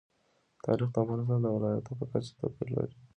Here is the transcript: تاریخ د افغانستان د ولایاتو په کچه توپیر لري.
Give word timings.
تاریخ 0.65 0.89
د 0.91 0.95
افغانستان 1.03 1.39
د 1.41 1.47
ولایاتو 1.55 1.91
په 1.99 2.05
کچه 2.11 2.31
توپیر 2.39 2.69
لري. 2.77 2.95